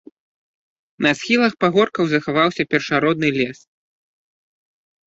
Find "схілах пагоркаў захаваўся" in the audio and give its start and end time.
1.19-2.63